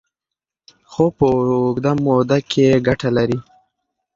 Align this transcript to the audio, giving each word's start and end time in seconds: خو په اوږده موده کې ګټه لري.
خو 0.91 1.05
په 1.17 1.25
اوږده 1.35 1.91
موده 2.03 2.39
کې 2.51 2.67
ګټه 2.87 3.09
لري. 3.17 3.37